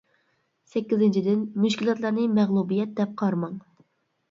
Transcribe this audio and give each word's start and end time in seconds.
سەككىزىنچىدىن، 0.71 1.43
مۈشكۈلاتلارنى 1.67 2.25
مەغلۇبىيەت 2.41 2.99
دەپ 3.03 3.17
قارىماڭ. 3.23 3.63